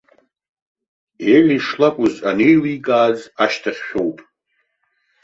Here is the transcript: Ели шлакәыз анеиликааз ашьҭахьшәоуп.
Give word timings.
Ели 1.33 1.57
шлакәыз 1.65 2.15
анеиликааз 2.29 3.19
ашьҭахьшәоуп. 3.43 4.17